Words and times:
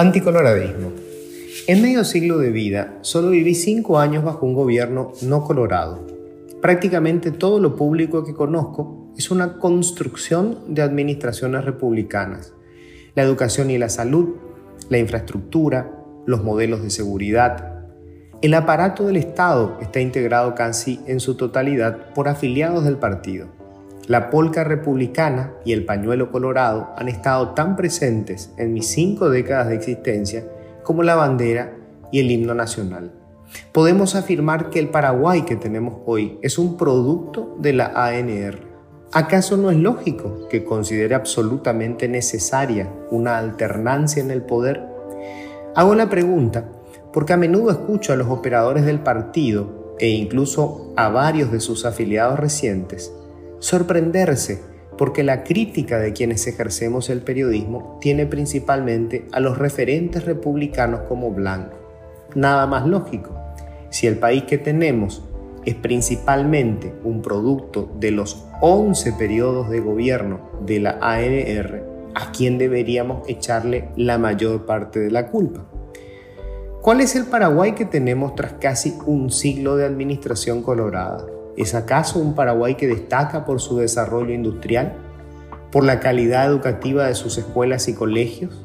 Anticoloradismo. 0.00 0.92
En 1.66 1.82
medio 1.82 2.04
siglo 2.04 2.38
de 2.38 2.50
vida, 2.50 2.96
solo 3.02 3.28
viví 3.30 3.54
cinco 3.54 3.98
años 3.98 4.24
bajo 4.24 4.46
un 4.46 4.54
gobierno 4.54 5.12
no 5.20 5.44
colorado. 5.44 6.06
Prácticamente 6.62 7.30
todo 7.30 7.60
lo 7.60 7.76
público 7.76 8.24
que 8.24 8.32
conozco 8.32 9.12
es 9.18 9.30
una 9.30 9.58
construcción 9.58 10.74
de 10.74 10.80
administraciones 10.80 11.66
republicanas. 11.66 12.54
La 13.14 13.22
educación 13.22 13.70
y 13.70 13.76
la 13.76 13.90
salud, 13.90 14.36
la 14.88 14.96
infraestructura, 14.96 16.02
los 16.24 16.42
modelos 16.42 16.82
de 16.82 16.88
seguridad. 16.88 17.84
El 18.40 18.54
aparato 18.54 19.06
del 19.06 19.16
Estado 19.16 19.76
está 19.82 20.00
integrado 20.00 20.54
casi 20.54 21.00
en 21.06 21.20
su 21.20 21.34
totalidad 21.34 22.14
por 22.14 22.28
afiliados 22.28 22.84
del 22.84 22.96
partido. 22.96 23.59
La 24.06 24.30
polca 24.30 24.64
republicana 24.64 25.52
y 25.64 25.72
el 25.72 25.84
pañuelo 25.84 26.32
colorado 26.32 26.90
han 26.96 27.08
estado 27.08 27.50
tan 27.50 27.76
presentes 27.76 28.52
en 28.56 28.72
mis 28.72 28.86
cinco 28.86 29.30
décadas 29.30 29.68
de 29.68 29.76
existencia 29.76 30.44
como 30.82 31.02
la 31.02 31.14
bandera 31.14 31.76
y 32.10 32.20
el 32.20 32.30
himno 32.30 32.54
nacional. 32.54 33.12
Podemos 33.72 34.14
afirmar 34.14 34.70
que 34.70 34.78
el 34.78 34.88
Paraguay 34.88 35.42
que 35.42 35.56
tenemos 35.56 35.98
hoy 36.06 36.38
es 36.42 36.58
un 36.58 36.76
producto 36.76 37.56
de 37.60 37.72
la 37.72 37.92
ANR. 37.94 38.58
¿Acaso 39.12 39.56
no 39.56 39.70
es 39.70 39.76
lógico 39.76 40.48
que 40.48 40.64
considere 40.64 41.14
absolutamente 41.14 42.08
necesaria 42.08 42.88
una 43.10 43.38
alternancia 43.38 44.22
en 44.22 44.30
el 44.30 44.42
poder? 44.42 44.86
Hago 45.74 45.94
la 45.94 46.08
pregunta 46.08 46.68
porque 47.12 47.32
a 47.32 47.36
menudo 47.36 47.70
escucho 47.70 48.12
a 48.12 48.16
los 48.16 48.28
operadores 48.28 48.84
del 48.84 49.00
partido 49.00 49.96
e 49.98 50.08
incluso 50.08 50.92
a 50.96 51.08
varios 51.08 51.50
de 51.52 51.60
sus 51.60 51.84
afiliados 51.84 52.38
recientes 52.38 53.12
sorprenderse 53.60 54.60
porque 54.98 55.22
la 55.22 55.44
crítica 55.44 55.98
de 55.98 56.12
quienes 56.12 56.46
ejercemos 56.46 57.08
el 57.08 57.22
periodismo 57.22 57.96
tiene 58.02 58.26
principalmente 58.26 59.26
a 59.32 59.40
los 59.40 59.56
referentes 59.56 60.26
republicanos 60.26 61.02
como 61.08 61.30
blanco. 61.30 61.78
Nada 62.34 62.66
más 62.66 62.86
lógico. 62.86 63.34
Si 63.88 64.06
el 64.06 64.18
país 64.18 64.42
que 64.42 64.58
tenemos 64.58 65.22
es 65.64 65.74
principalmente 65.74 66.94
un 67.02 67.22
producto 67.22 67.90
de 67.98 68.10
los 68.10 68.44
11 68.60 69.14
periodos 69.14 69.70
de 69.70 69.80
gobierno 69.80 70.50
de 70.66 70.80
la 70.80 70.98
ANR, 71.00 71.82
¿a 72.14 72.32
quién 72.32 72.58
deberíamos 72.58 73.26
echarle 73.26 73.88
la 73.96 74.18
mayor 74.18 74.66
parte 74.66 75.00
de 75.00 75.10
la 75.10 75.28
culpa? 75.28 75.64
¿Cuál 76.82 77.00
es 77.00 77.16
el 77.16 77.24
Paraguay 77.24 77.72
que 77.72 77.84
tenemos 77.84 78.34
tras 78.34 78.54
casi 78.54 78.98
un 79.06 79.30
siglo 79.30 79.76
de 79.76 79.86
administración 79.86 80.62
colorada? 80.62 81.26
¿Es 81.60 81.74
acaso 81.74 82.18
un 82.18 82.34
Paraguay 82.34 82.74
que 82.74 82.86
destaca 82.86 83.44
por 83.44 83.60
su 83.60 83.76
desarrollo 83.76 84.32
industrial? 84.32 84.94
¿Por 85.70 85.84
la 85.84 86.00
calidad 86.00 86.46
educativa 86.46 87.06
de 87.06 87.14
sus 87.14 87.36
escuelas 87.36 87.86
y 87.86 87.92
colegios? 87.92 88.64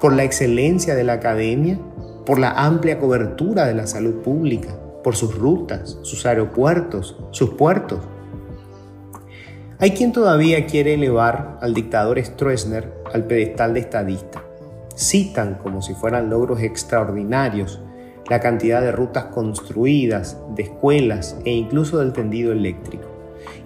¿Por 0.00 0.12
la 0.14 0.24
excelencia 0.24 0.96
de 0.96 1.04
la 1.04 1.12
academia? 1.12 1.78
¿Por 2.26 2.40
la 2.40 2.50
amplia 2.50 2.98
cobertura 2.98 3.66
de 3.66 3.74
la 3.74 3.86
salud 3.86 4.16
pública? 4.16 4.76
¿Por 5.04 5.14
sus 5.14 5.38
rutas, 5.38 5.96
sus 6.02 6.26
aeropuertos, 6.26 7.16
sus 7.30 7.50
puertos? 7.50 8.00
Hay 9.78 9.92
quien 9.92 10.10
todavía 10.10 10.66
quiere 10.66 10.94
elevar 10.94 11.60
al 11.62 11.72
dictador 11.72 12.20
Stroessner 12.20 12.94
al 13.14 13.28
pedestal 13.28 13.74
de 13.74 13.80
estadista. 13.80 14.42
Citan 14.96 15.54
como 15.62 15.82
si 15.82 15.94
fueran 15.94 16.30
logros 16.30 16.62
extraordinarios 16.62 17.80
la 18.28 18.40
cantidad 18.40 18.80
de 18.80 18.92
rutas 18.92 19.26
construidas, 19.26 20.38
de 20.54 20.64
escuelas 20.64 21.38
e 21.44 21.52
incluso 21.52 21.98
del 21.98 22.12
tendido 22.12 22.52
eléctrico. 22.52 23.08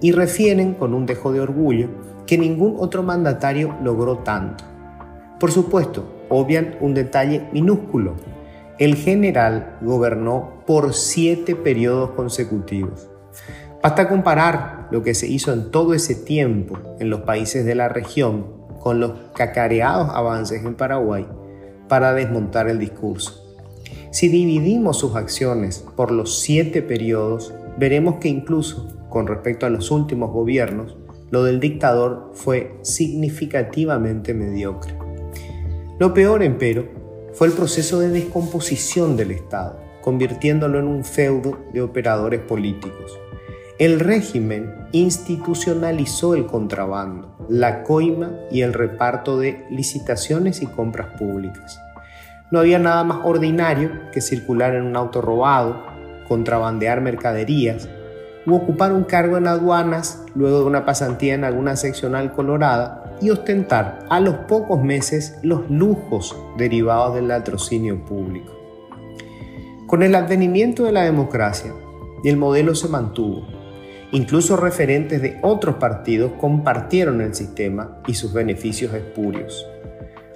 Y 0.00 0.12
refieren 0.12 0.74
con 0.74 0.94
un 0.94 1.06
dejo 1.06 1.32
de 1.32 1.40
orgullo 1.40 1.88
que 2.26 2.38
ningún 2.38 2.76
otro 2.78 3.02
mandatario 3.02 3.76
logró 3.82 4.18
tanto. 4.18 4.64
Por 5.38 5.50
supuesto, 5.50 6.26
obvian 6.28 6.76
un 6.80 6.94
detalle 6.94 7.48
minúsculo. 7.52 8.14
El 8.78 8.94
general 8.94 9.78
gobernó 9.80 10.62
por 10.66 10.94
siete 10.94 11.56
periodos 11.56 12.10
consecutivos. 12.10 13.10
Basta 13.82 14.08
comparar 14.08 14.88
lo 14.90 15.02
que 15.02 15.14
se 15.14 15.26
hizo 15.26 15.52
en 15.52 15.70
todo 15.70 15.94
ese 15.94 16.14
tiempo 16.14 16.78
en 16.98 17.08
los 17.08 17.22
países 17.22 17.64
de 17.64 17.74
la 17.74 17.88
región 17.88 18.60
con 18.78 19.00
los 19.00 19.12
cacareados 19.34 20.10
avances 20.10 20.64
en 20.64 20.74
Paraguay 20.74 21.26
para 21.88 22.12
desmontar 22.12 22.68
el 22.68 22.78
discurso. 22.78 23.49
Si 24.10 24.28
dividimos 24.28 24.98
sus 24.98 25.14
acciones 25.14 25.84
por 25.94 26.10
los 26.10 26.40
siete 26.40 26.82
periodos, 26.82 27.54
veremos 27.78 28.16
que 28.16 28.28
incluso 28.28 28.88
con 29.08 29.26
respecto 29.26 29.66
a 29.66 29.70
los 29.70 29.90
últimos 29.90 30.32
gobiernos, 30.32 30.96
lo 31.30 31.44
del 31.44 31.60
dictador 31.60 32.30
fue 32.34 32.76
significativamente 32.82 34.34
mediocre. 34.34 34.94
Lo 35.98 36.12
peor, 36.12 36.42
empero, 36.42 36.88
fue 37.34 37.46
el 37.46 37.52
proceso 37.52 38.00
de 38.00 38.08
descomposición 38.08 39.16
del 39.16 39.30
Estado, 39.30 39.78
convirtiéndolo 40.00 40.78
en 40.78 40.86
un 40.86 41.04
feudo 41.04 41.58
de 41.72 41.82
operadores 41.82 42.40
políticos. 42.40 43.18
El 43.78 44.00
régimen 44.00 44.74
institucionalizó 44.92 46.34
el 46.34 46.46
contrabando, 46.46 47.36
la 47.48 47.84
coima 47.84 48.32
y 48.50 48.62
el 48.62 48.72
reparto 48.72 49.38
de 49.38 49.64
licitaciones 49.70 50.62
y 50.62 50.66
compras 50.66 51.16
públicas. 51.18 51.78
No 52.50 52.58
había 52.58 52.80
nada 52.80 53.04
más 53.04 53.18
ordinario 53.22 53.90
que 54.12 54.20
circular 54.20 54.74
en 54.74 54.84
un 54.84 54.96
auto 54.96 55.20
robado, 55.20 55.84
contrabandear 56.26 57.00
mercaderías 57.00 57.88
u 58.46 58.54
ocupar 58.54 58.92
un 58.92 59.04
cargo 59.04 59.36
en 59.36 59.46
aduanas 59.46 60.24
luego 60.34 60.60
de 60.60 60.64
una 60.64 60.84
pasantía 60.84 61.34
en 61.34 61.44
alguna 61.44 61.76
seccional 61.76 62.32
colorada 62.32 63.16
y 63.20 63.30
ostentar 63.30 64.00
a 64.08 64.18
los 64.18 64.34
pocos 64.48 64.82
meses 64.82 65.38
los 65.42 65.70
lujos 65.70 66.36
derivados 66.56 67.14
del 67.14 67.28
latrocinio 67.28 68.04
público. 68.04 68.52
Con 69.86 70.02
el 70.02 70.14
advenimiento 70.14 70.84
de 70.84 70.92
la 70.92 71.02
democracia, 71.02 71.72
el 72.24 72.36
modelo 72.36 72.74
se 72.74 72.88
mantuvo. 72.88 73.46
Incluso 74.12 74.56
referentes 74.56 75.22
de 75.22 75.38
otros 75.42 75.76
partidos 75.76 76.32
compartieron 76.40 77.20
el 77.20 77.34
sistema 77.34 77.98
y 78.08 78.14
sus 78.14 78.32
beneficios 78.32 78.92
espurios. 78.92 79.66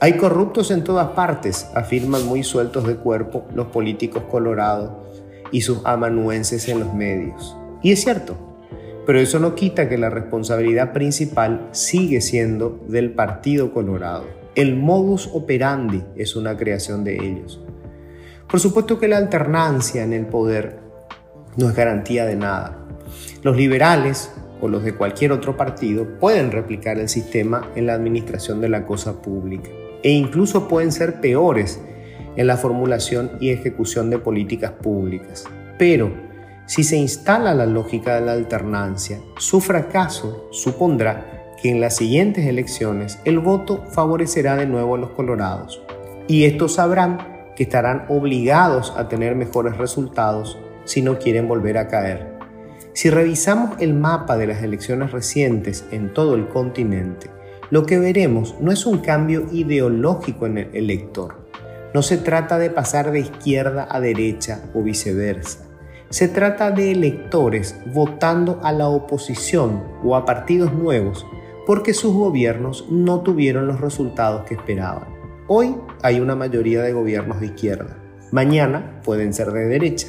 Hay 0.00 0.12
corruptos 0.12 0.70
en 0.70 0.84
todas 0.84 1.08
partes, 1.08 1.68
afirman 1.74 2.24
muy 2.24 2.44
sueltos 2.44 2.86
de 2.86 2.94
cuerpo 2.94 3.46
los 3.52 3.66
políticos 3.66 4.22
colorados 4.30 4.92
y 5.50 5.62
sus 5.62 5.84
amanuenses 5.84 6.68
en 6.68 6.78
los 6.78 6.94
medios. 6.94 7.56
Y 7.82 7.90
es 7.90 8.02
cierto, 8.02 8.36
pero 9.06 9.18
eso 9.18 9.40
no 9.40 9.56
quita 9.56 9.88
que 9.88 9.98
la 9.98 10.08
responsabilidad 10.08 10.92
principal 10.92 11.66
sigue 11.72 12.20
siendo 12.20 12.78
del 12.86 13.10
Partido 13.10 13.72
Colorado. 13.72 14.26
El 14.54 14.76
modus 14.76 15.28
operandi 15.32 16.04
es 16.14 16.36
una 16.36 16.56
creación 16.56 17.02
de 17.02 17.16
ellos. 17.16 17.60
Por 18.48 18.60
supuesto 18.60 19.00
que 19.00 19.08
la 19.08 19.16
alternancia 19.16 20.04
en 20.04 20.12
el 20.12 20.26
poder 20.26 20.78
no 21.56 21.68
es 21.68 21.74
garantía 21.74 22.24
de 22.24 22.36
nada. 22.36 22.86
Los 23.42 23.56
liberales 23.56 24.30
o 24.60 24.68
los 24.68 24.84
de 24.84 24.94
cualquier 24.94 25.32
otro 25.32 25.56
partido 25.56 26.06
pueden 26.20 26.52
replicar 26.52 27.00
el 27.00 27.08
sistema 27.08 27.68
en 27.74 27.86
la 27.86 27.94
administración 27.94 28.60
de 28.60 28.68
la 28.68 28.86
cosa 28.86 29.20
pública 29.20 29.70
e 30.02 30.10
incluso 30.10 30.68
pueden 30.68 30.92
ser 30.92 31.20
peores 31.20 31.80
en 32.36 32.46
la 32.46 32.56
formulación 32.56 33.32
y 33.40 33.50
ejecución 33.50 34.10
de 34.10 34.18
políticas 34.18 34.72
públicas. 34.72 35.44
Pero 35.78 36.12
si 36.66 36.84
se 36.84 36.96
instala 36.96 37.54
la 37.54 37.66
lógica 37.66 38.16
de 38.16 38.26
la 38.26 38.32
alternancia, 38.32 39.18
su 39.38 39.60
fracaso 39.60 40.48
supondrá 40.52 41.54
que 41.60 41.70
en 41.70 41.80
las 41.80 41.96
siguientes 41.96 42.46
elecciones 42.46 43.18
el 43.24 43.38
voto 43.38 43.84
favorecerá 43.90 44.56
de 44.56 44.66
nuevo 44.66 44.94
a 44.94 44.98
los 44.98 45.10
colorados 45.10 45.82
y 46.28 46.44
estos 46.44 46.74
sabrán 46.74 47.52
que 47.56 47.64
estarán 47.64 48.04
obligados 48.08 48.92
a 48.96 49.08
tener 49.08 49.34
mejores 49.34 49.76
resultados 49.76 50.58
si 50.84 51.02
no 51.02 51.18
quieren 51.18 51.48
volver 51.48 51.78
a 51.78 51.88
caer. 51.88 52.38
Si 52.92 53.10
revisamos 53.10 53.80
el 53.80 53.94
mapa 53.94 54.36
de 54.36 54.46
las 54.46 54.62
elecciones 54.62 55.10
recientes 55.10 55.84
en 55.90 56.12
todo 56.12 56.34
el 56.34 56.48
continente, 56.48 57.30
lo 57.70 57.84
que 57.84 57.98
veremos 57.98 58.54
no 58.60 58.72
es 58.72 58.86
un 58.86 58.98
cambio 58.98 59.46
ideológico 59.52 60.46
en 60.46 60.58
el 60.58 60.70
elector. 60.74 61.46
No 61.92 62.02
se 62.02 62.16
trata 62.16 62.58
de 62.58 62.70
pasar 62.70 63.12
de 63.12 63.20
izquierda 63.20 63.86
a 63.90 64.00
derecha 64.00 64.70
o 64.74 64.82
viceversa. 64.82 65.66
Se 66.08 66.28
trata 66.28 66.70
de 66.70 66.92
electores 66.92 67.76
votando 67.92 68.60
a 68.62 68.72
la 68.72 68.88
oposición 68.88 69.82
o 70.02 70.16
a 70.16 70.24
partidos 70.24 70.72
nuevos 70.72 71.26
porque 71.66 71.92
sus 71.92 72.14
gobiernos 72.14 72.86
no 72.90 73.20
tuvieron 73.20 73.66
los 73.66 73.80
resultados 73.82 74.46
que 74.46 74.54
esperaban. 74.54 75.08
Hoy 75.48 75.76
hay 76.02 76.20
una 76.20 76.34
mayoría 76.34 76.80
de 76.80 76.94
gobiernos 76.94 77.40
de 77.40 77.46
izquierda. 77.46 77.98
Mañana 78.32 79.00
pueden 79.04 79.34
ser 79.34 79.52
de 79.52 79.66
derecha. 79.66 80.08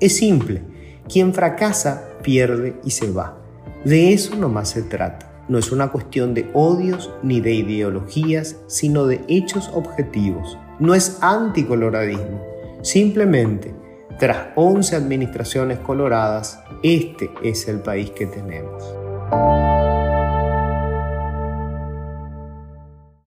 Es 0.00 0.16
simple. 0.16 0.62
Quien 1.08 1.32
fracasa 1.32 2.08
pierde 2.22 2.74
y 2.84 2.90
se 2.90 3.10
va. 3.12 3.38
De 3.84 4.12
eso 4.12 4.34
nomás 4.34 4.70
se 4.70 4.82
trata 4.82 5.28
no 5.48 5.58
es 5.58 5.72
una 5.72 5.88
cuestión 5.88 6.34
de 6.34 6.50
odios 6.52 7.10
ni 7.22 7.40
de 7.40 7.52
ideologías, 7.54 8.56
sino 8.66 9.06
de 9.06 9.20
hechos 9.28 9.70
objetivos. 9.74 10.58
No 10.78 10.94
es 10.94 11.18
anticoloradismo. 11.22 12.42
Simplemente, 12.82 13.74
tras 14.18 14.48
11 14.56 14.96
administraciones 14.96 15.78
coloradas, 15.78 16.60
este 16.82 17.30
es 17.42 17.68
el 17.68 17.80
país 17.80 18.10
que 18.10 18.26
tenemos. 18.26 18.97